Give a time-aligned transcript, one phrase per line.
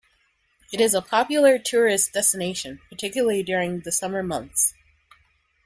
[0.73, 4.73] It is a popular tourist destination, particularly during the summer months.